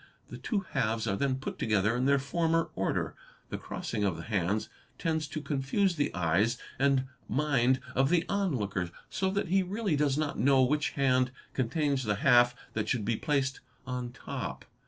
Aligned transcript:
The 0.29 0.39
two 0.39 0.61
halves 0.71 1.05
are 1.05 1.15
then 1.15 1.35
put 1.35 1.59
together 1.59 1.95
in 1.95 2.05
their 2.05 2.17
former 2.17 2.71
order. 2.73 3.13
The 3.49 3.59
crossing 3.59 4.03
of 4.03 4.17
the 4.17 4.23
hands 4.23 4.67
tends 4.97 5.27
to 5.27 5.41
confuse 5.43 5.95
the 5.95 6.11
eyes 6.15 6.57
and 6.79 7.03
mind 7.29 7.79
of 7.93 8.09
the 8.09 8.25
onlooker, 8.27 8.89
so 9.11 9.29
that 9.29 9.49
he 9.49 9.61
really 9.61 9.95
does 9.95 10.17
not 10.17 10.39
know 10.39 10.63
which 10.63 10.93
hand 10.97 11.29
contains 11.53 12.03
the 12.03 12.15
half 12.15 12.55
that 12.73 12.89
should 12.89 13.05
be 13.05 13.15
placed 13.15 13.59
on 13.85 14.11
top. 14.11 14.65